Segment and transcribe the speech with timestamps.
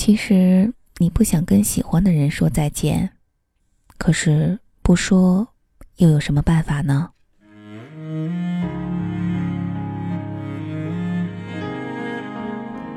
[0.00, 3.10] 其实你不想跟喜欢的人说再见，
[3.98, 5.46] 可是不说
[5.98, 7.10] 又有什么办法呢？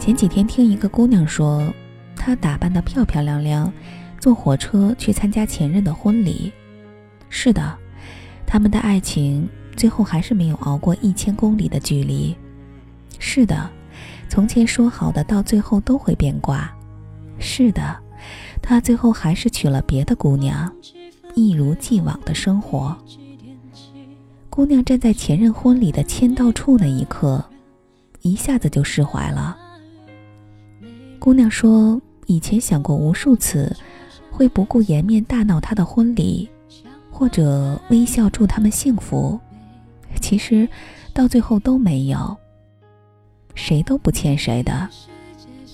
[0.00, 1.72] 前几天听一个姑娘说，
[2.16, 3.72] 她打扮的漂漂亮亮，
[4.18, 6.52] 坐火车去参加前任的婚礼。
[7.28, 7.78] 是的，
[8.44, 12.36] 他们的爱情最后还是没有熬过一千公里的距离。
[13.20, 13.70] 是的，
[14.28, 16.74] 从前说好的，到最后都会变卦。
[17.38, 17.96] 是的，
[18.60, 20.70] 他最后还是娶了别的姑娘，
[21.34, 22.96] 一如既往的生活。
[24.50, 27.44] 姑娘站在前任婚礼的签到处那一刻，
[28.22, 29.56] 一下子就释怀了。
[31.20, 33.74] 姑娘说：“以前想过无数次，
[34.30, 36.48] 会不顾颜面大闹他的婚礼，
[37.10, 39.38] 或者微笑祝他们幸福。
[40.20, 40.68] 其实，
[41.12, 42.36] 到最后都没有。
[43.54, 44.88] 谁都不欠谁的。”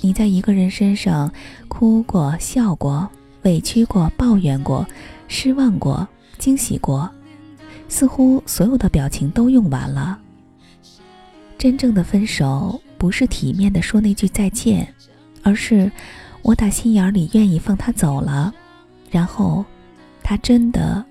[0.05, 1.33] 你在一个人身上
[1.67, 3.09] 哭过、笑过、
[3.45, 4.87] 委屈过、抱怨过、
[5.29, 6.07] 失望过、
[6.37, 7.09] 惊喜过，
[7.89, 10.19] 似乎所有的表情都用完了。
[11.57, 14.87] 真正的分手不是体面的说那句再见，
[15.43, 15.91] 而是
[16.43, 18.53] 我打心眼里愿意放他走了，
[19.11, 19.65] 然后
[20.23, 21.03] 他真的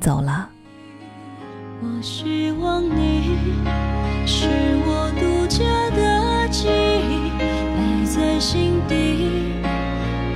[0.00, 0.50] 走了。
[1.80, 3.36] 我希望你
[4.26, 4.48] 是
[4.84, 7.29] 我独家的记忆。
[8.12, 9.28] 在心底，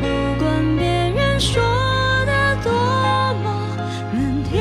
[0.00, 0.06] 不
[0.38, 1.60] 管别人说
[2.24, 2.70] 的多
[3.42, 3.76] 么
[4.12, 4.60] 难听，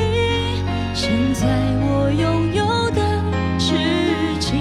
[0.92, 1.46] 现在
[1.80, 3.22] 我拥有的
[3.56, 3.76] 事
[4.40, 4.58] 情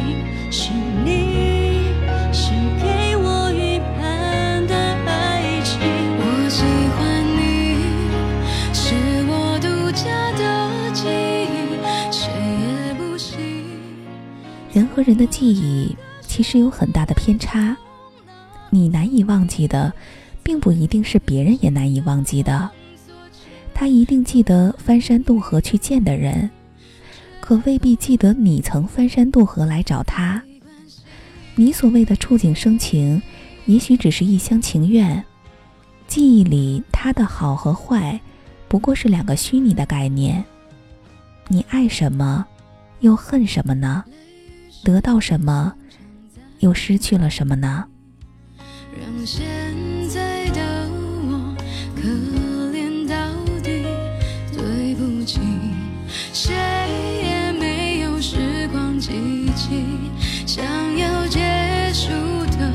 [0.51, 0.71] 是
[1.03, 1.87] 你，
[2.31, 4.75] 是给我一半的
[5.07, 5.79] 爱情。
[6.19, 6.61] 我喜
[6.93, 7.81] 欢你，
[8.71, 8.93] 是
[9.27, 11.81] 我独家的记忆，
[12.11, 12.29] 谁
[12.61, 13.33] 也不行。
[14.71, 17.75] 人和人的记忆其实有很大的偏差。
[18.73, 19.93] 你难以忘记的，
[20.41, 22.67] 并不一定是别人也难以忘记的。
[23.71, 26.49] 他一定记得翻山渡河去见的人，
[27.39, 30.41] 可未必记得你曾翻山渡河来找他。
[31.53, 33.21] 你所谓的触景生情，
[33.67, 35.23] 也许只是一厢情愿。
[36.07, 38.19] 记忆里他的好和坏，
[38.67, 40.43] 不过是两个虚拟的概念。
[41.47, 42.43] 你爱什么，
[43.01, 44.03] 又恨什么呢？
[44.83, 45.71] 得到什么，
[46.61, 47.85] 又失去了什么呢？
[48.99, 49.43] 让现
[50.09, 50.61] 在的
[51.27, 51.55] 我
[51.95, 52.07] 可
[52.71, 53.15] 怜到
[53.61, 53.85] 底，
[54.51, 55.39] 对不起，
[56.33, 56.53] 谁
[57.23, 59.11] 也没有时光机
[59.55, 59.83] 器，
[60.45, 60.65] 想
[60.97, 61.39] 要结
[61.93, 62.09] 束
[62.57, 62.71] 的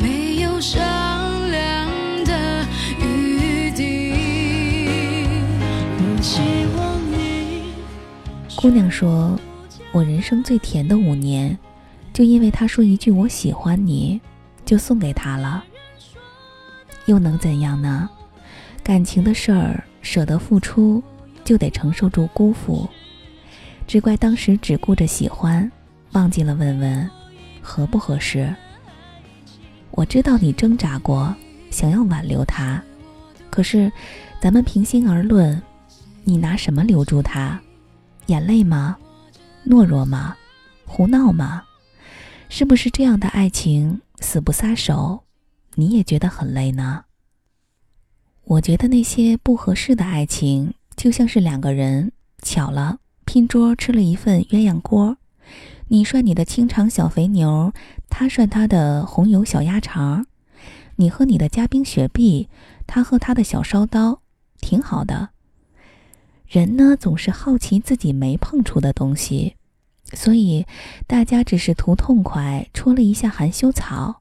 [0.00, 1.88] 没有商量
[2.24, 2.66] 的
[3.00, 4.12] 余地。
[5.98, 6.40] 我希
[6.76, 7.72] 望你。
[8.56, 9.38] 姑娘说
[9.92, 11.56] ：“我人生最甜的五年，
[12.12, 14.20] 就因为他说一句我喜欢你。”
[14.72, 15.62] 就送给他了，
[17.04, 18.08] 又能怎样呢？
[18.82, 21.04] 感情的事儿，舍得付出，
[21.44, 22.88] 就得承受住辜负。
[23.86, 25.70] 只怪当时只顾着喜欢，
[26.12, 27.10] 忘记了问问
[27.60, 28.50] 合不合适。
[29.90, 31.36] 我知道你挣扎过，
[31.70, 32.82] 想要挽留他，
[33.50, 33.92] 可是，
[34.40, 35.60] 咱们平心而论，
[36.24, 37.60] 你拿什么留住他？
[38.28, 38.96] 眼泪吗？
[39.66, 40.34] 懦弱吗？
[40.86, 41.62] 胡闹吗？
[42.48, 44.00] 是不是这样的爱情？
[44.22, 45.24] 死不撒手，
[45.74, 47.04] 你也觉得很累呢。
[48.44, 55.16] 我觉得那些不合适的爱情，就像是两个人巧了拼桌吃了一份鸳鸯锅，
[55.88, 57.72] 你涮你的清肠小肥牛，
[58.08, 60.26] 他涮他的红油小鸭肠，
[60.96, 62.48] 你喝你的加冰雪碧，
[62.86, 64.22] 他喝他的小烧刀，
[64.60, 65.30] 挺好的。
[66.46, 69.56] 人呢，总是好奇自己没碰触的东西。
[70.14, 70.66] 所以，
[71.06, 74.20] 大家只是图痛快，戳了一下含羞草，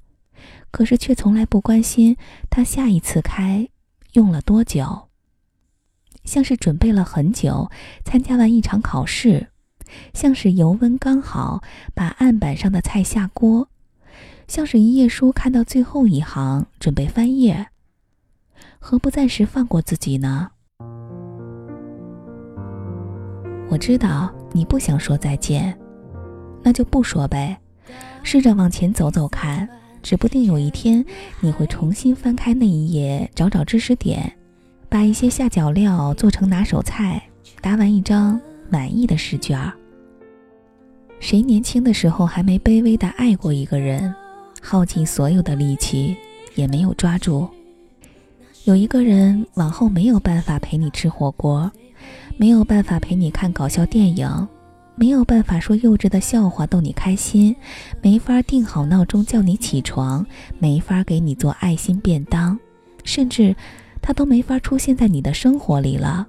[0.71, 2.15] 可是却从来不关心
[2.49, 3.67] 它下一次开
[4.13, 5.09] 用了多久。
[6.23, 7.69] 像是准备了很久，
[8.05, 9.47] 参加完一场考试，
[10.13, 11.63] 像是油温刚好
[11.93, 13.67] 把案板上的菜下锅，
[14.47, 17.69] 像是一页书看到最后一行准备翻页，
[18.79, 20.51] 何不暂时放过自己呢？
[23.69, 25.80] 我知道你不想说再见。
[26.63, 27.57] 那就不说呗，
[28.23, 29.67] 试着往前走走看，
[30.03, 31.03] 指不定有一天
[31.39, 34.31] 你会重新翻开那一页，找找知识点，
[34.87, 37.21] 把一些下脚料做成拿手菜，
[37.61, 39.59] 答完一张满意的试卷。
[41.19, 44.13] 谁年轻的时候还没卑微的爱过一个人，
[44.61, 46.15] 耗尽所有的力气
[46.55, 47.47] 也没有抓住？
[48.65, 51.71] 有一个人往后没有办法陪你吃火锅，
[52.37, 54.47] 没有办法陪你看搞笑电影。
[54.95, 57.55] 没有办法说幼稚的笑话逗你开心，
[58.01, 60.25] 没法定好闹钟叫你起床，
[60.59, 62.59] 没法给你做爱心便当，
[63.03, 63.55] 甚至
[64.01, 66.27] 他都没法出现在你的生活里了。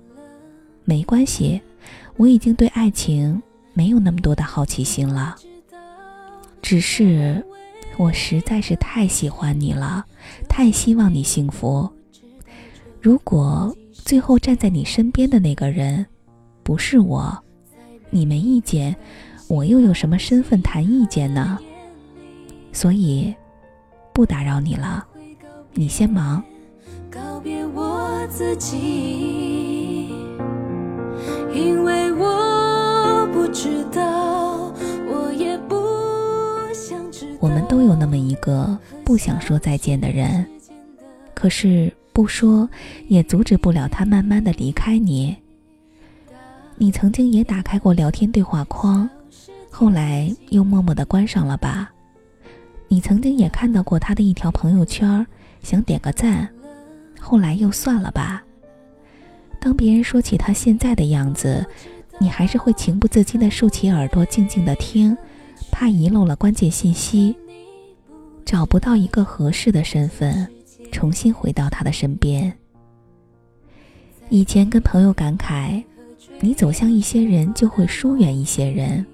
[0.85, 1.61] 没关系，
[2.17, 3.43] 我已经对爱情
[3.75, 5.37] 没有那么多的好奇心了。
[6.63, 7.45] 只是，
[7.99, 10.07] 我实在是太喜欢你了，
[10.49, 11.91] 太希望你幸福。
[13.01, 16.07] 如果最后站在你身边的那个人
[16.63, 17.42] 不是我，
[18.15, 18.95] 你没意见，
[19.49, 21.59] 我又有什么身份谈意见呢？
[22.71, 23.35] 所以，
[24.13, 25.03] 不打扰你了，
[25.73, 26.45] 你先忙。
[27.11, 30.11] 告别我自己，
[31.55, 34.73] 因为我不知道，
[35.09, 35.75] 我也不
[36.75, 37.39] 想知道。
[37.41, 40.47] 我们都有那么一个不想说再见的人，
[41.35, 41.91] 可是。
[42.15, 42.69] 不说，
[43.09, 45.35] 也阻止不了他慢慢的离开你。
[46.83, 49.09] 你曾经也打开过聊天对话框，
[49.71, 51.89] 后来又默默的关上了吧？
[52.89, 55.25] 你曾经也看到过他的一条朋友圈，
[55.63, 56.53] 想点个赞，
[57.21, 58.43] 后来又算了吧？
[59.61, 61.65] 当别人说起他现在的样子，
[62.19, 65.17] 你还是会情不自禁的竖起耳朵静静的听，
[65.71, 67.37] 怕遗漏了关键信息，
[68.45, 70.49] 找不到一个合适的身份。
[70.91, 72.53] 重新回到他的身边。
[74.31, 75.83] 以前跟朋友感慨，
[76.43, 79.07] 你走向一些人，就会疏远一些人。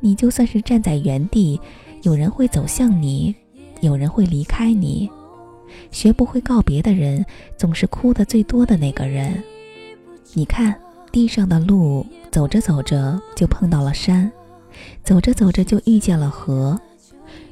[0.00, 1.60] 你就算是站在原地，
[2.02, 3.34] 有人会走向你，
[3.80, 5.08] 有人会离开你。
[5.90, 7.24] 学不会告别的人，
[7.56, 9.42] 总是哭的最多的那个人。
[10.34, 10.74] 你看，
[11.12, 14.30] 地上的路，走着走着就碰到了山，
[15.04, 16.78] 走着走着就遇见了河。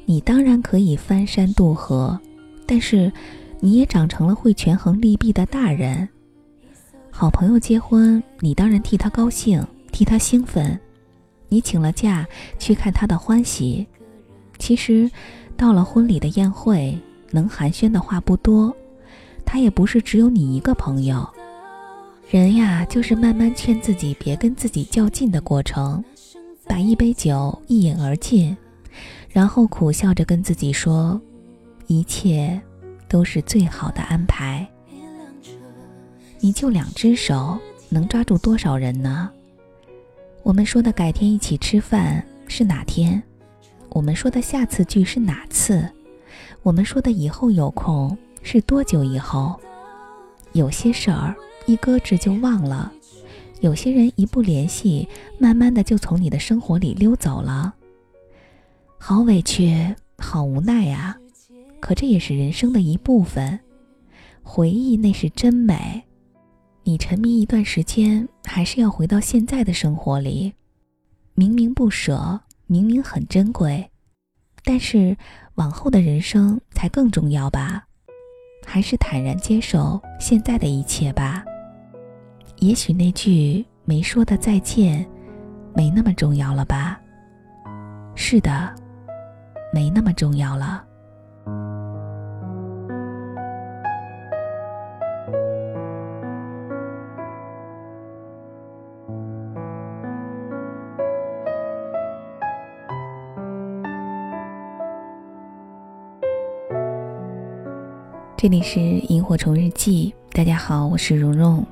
[0.05, 2.21] 你当然可以翻山渡河，
[2.67, 3.13] 但是。
[3.61, 6.07] 你也长成了会权衡利弊的大人。
[7.17, 10.79] 好朋友结婚，你当然替他高兴，替他兴奋。
[11.49, 12.27] 你请了假
[12.59, 13.87] 去看他的欢喜。
[14.59, 15.09] 其实，
[15.57, 16.99] 到了婚礼的宴会，
[17.31, 18.75] 能寒暄的话不多。
[19.47, 21.25] 他也不是只有你一个朋友。
[22.29, 26.03] 人呀，就是慢慢劝自己别跟自己较劲的过程。
[26.67, 28.57] 把一杯酒一饮而尽，
[29.31, 31.21] 然后苦笑着跟自己说：
[31.87, 32.61] 一切。
[33.07, 34.69] 都是最好的安排。
[36.45, 37.59] 你就两只手，
[37.89, 39.31] 能抓住多少人呢？
[40.43, 43.23] 我们说的改天一起吃饭是哪天？
[43.89, 45.89] 我们说的下次聚是哪次？
[46.63, 49.59] 我们说的以后有空是多久以后？
[50.53, 52.93] 有些事儿一搁置就忘了，
[53.63, 55.09] 有些人一不联系，
[55.39, 57.75] 慢慢的就从你的生活里溜走了。
[58.99, 61.17] 好委屈，好无奈呀。
[61.81, 63.59] 可这也是人生的一部分，
[64.43, 66.05] 回忆那是真美。
[66.87, 70.53] 你沉迷一段时间，还是要回到现在的生活里。
[71.35, 73.91] 明明不舍，明明很珍贵，
[74.63, 75.17] 但是
[75.55, 77.87] 往后的人生才更重要吧？
[78.67, 81.43] 还是坦然接受现在的一切吧。
[82.59, 85.07] 也许那句没说的再见，
[85.75, 87.01] 没那么重要了吧？
[88.15, 88.75] 是的，
[89.73, 90.85] 没那么重要了。
[108.45, 111.65] 这里是萤火虫日记，大家好，我是蓉蓉。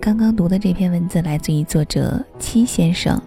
[0.00, 3.20] 刚刚读的这篇文字来自于作者七先生。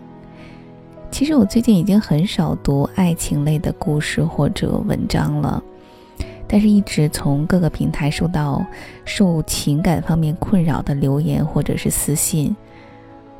[1.11, 5.61] 其实我最近已经很少读爱情类的故事或者文章了，
[6.47, 8.65] 但是一直从各个平台收到
[9.03, 12.55] 受情感方面困扰的留言或者是私信。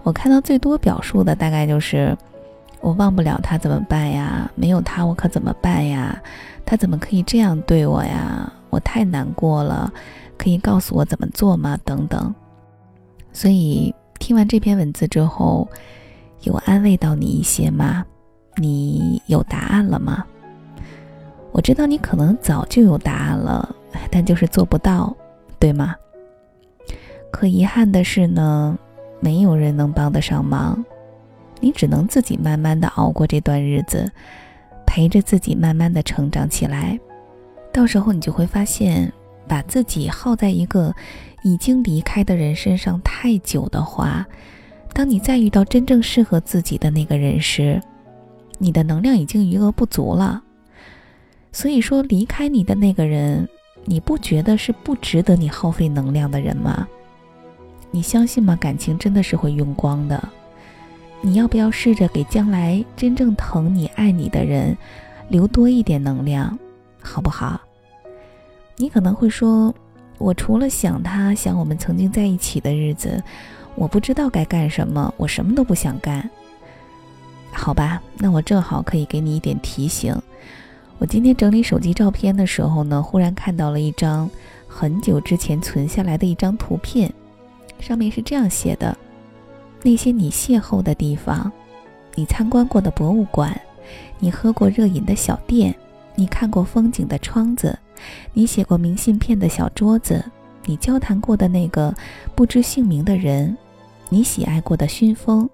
[0.03, 2.13] 我看到最多表述的大概就是
[2.82, 4.51] “我忘不了他怎么办呀？
[4.55, 6.22] 没有他我可怎么办呀？
[6.65, 9.94] 他怎么可以这样对我呀？”我太难过了，
[10.38, 11.78] 可以告诉我怎么做吗？
[11.86, 12.34] 等等。
[13.32, 15.68] 所以听完这篇文字之后，
[16.42, 18.04] 有安慰到你一些吗？
[18.56, 20.25] 你有答案了吗？
[21.51, 23.75] 我知道你可能早就有答案了，
[24.10, 25.16] 但就是做不到，
[25.60, 25.96] 对吗？
[27.30, 28.78] 可遗憾的是呢，
[29.20, 30.84] 没有人能帮得上忙，
[31.60, 34.12] 你只能自己慢慢的熬过这段日子，
[34.86, 37.00] 陪着自己慢慢的成长起来。
[37.74, 39.12] 到时候你就会发现，
[39.48, 40.94] 把自己耗在一个
[41.44, 44.25] 已经离开的人身上太久的话，
[44.94, 47.82] 当你再遇到真正适合自己的那个人时，
[48.58, 50.44] 你的能量已经余额不足了。
[51.51, 53.48] 所以说，离开你的那个人，
[53.86, 56.88] 你不觉得是不值得你耗费能量的人吗？
[57.90, 58.56] 你相信吗？
[58.56, 60.30] 感情真的是会用光的。
[61.22, 64.78] 你要不要试着给将来真正疼你、爱你的人
[65.30, 66.58] 留多一点能量，
[67.01, 67.60] 好不好？
[68.77, 69.74] 你可能会说，
[70.17, 73.22] 我除了想他，想我们曾经在一起的日子，
[73.75, 76.29] 我不知道该干什么，我什么都不想干。
[77.51, 80.15] 好吧，那我正好可以给你一点提醒。
[81.00, 84.29] 我今天整理手机照片的时候呢，忽然看到了一张
[84.67, 87.12] 很久之前存下来的一张图片，
[87.79, 88.98] 上面是这样写的。
[89.84, 91.51] 那些你邂逅的地方，
[92.15, 93.60] 你参观过的博物馆，
[94.20, 95.75] 你喝过热饮的小店，
[96.15, 97.77] 你看过风景的窗子，
[98.34, 100.24] 你写过明信片的小桌子，
[100.65, 101.94] 你交谈过的那个
[102.36, 103.56] 不知姓名的人，
[104.10, 105.50] 你喜爱过的熏风，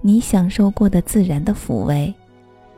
[0.00, 2.14] 你享受过的自然的抚慰，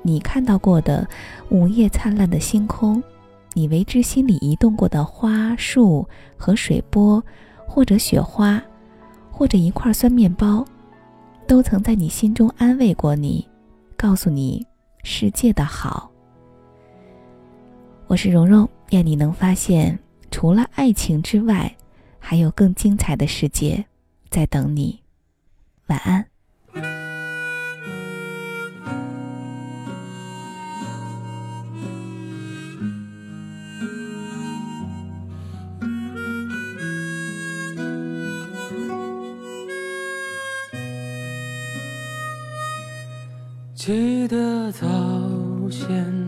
[0.03, 1.09] 你看到过的
[1.49, 3.03] 午夜灿烂的星空，
[3.55, 7.23] 你为之心里移动过的花树和水波，
[7.67, 8.63] 或者雪花。
[9.31, 10.65] 或者一块酸面包，
[11.47, 13.47] 都曾在你心中安慰过你，
[13.97, 14.67] 告诉你
[15.05, 16.11] 世界的好。
[18.09, 19.99] 我是蓉蓉，愿你能发现，
[20.31, 21.77] 除了爱情之外，
[22.19, 23.85] 还有更精彩的世界
[24.31, 24.99] 在等你。
[25.89, 26.25] 晚安。
[43.75, 44.87] 记得早
[45.71, 46.28] 先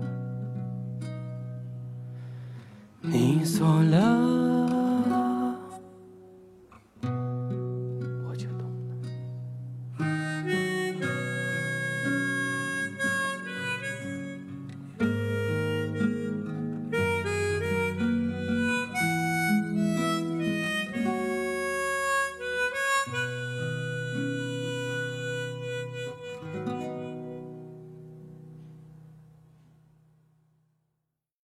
[3.61, 4.70] 错了。